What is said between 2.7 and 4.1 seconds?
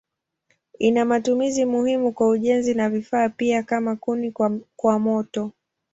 na vifaa pia kama